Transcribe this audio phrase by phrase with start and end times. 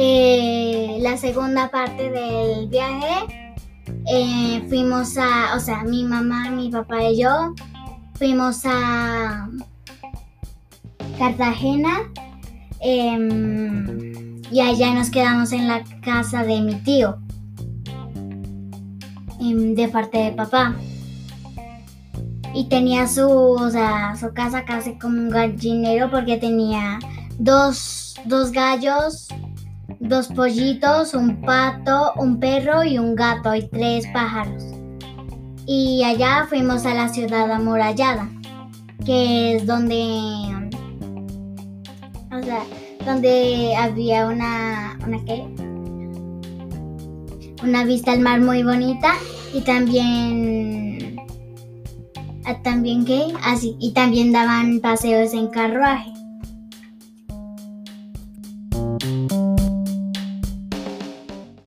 [0.00, 3.50] la segunda parte del viaje
[4.06, 7.54] eh, fuimos a, o sea, mi mamá, mi papá y yo
[8.14, 9.48] fuimos a
[11.18, 12.10] Cartagena
[12.80, 17.18] em, y allá nos quedamos en la casa de mi tío,
[19.40, 20.76] em, de parte de papá.
[22.54, 26.98] Y tenía su, o sea, su casa casi como un gallinero porque tenía
[27.38, 29.28] dos, dos gallos,
[29.98, 34.62] dos pollitos, un pato, un perro y un gato y tres pájaros.
[35.66, 38.28] Y allá fuimos a la ciudad amurallada,
[39.04, 40.00] que es donde,
[42.32, 42.62] o sea,
[43.04, 45.44] donde había una, una qué?
[47.62, 49.14] Una vista al mar muy bonita
[49.52, 51.16] y también,
[52.46, 53.32] ah, también qué?
[53.44, 56.12] Así, y también daban paseos en carruaje.